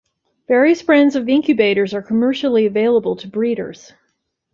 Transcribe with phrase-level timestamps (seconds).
[0.47, 3.93] Various brands of incubators are commercially available to breeders.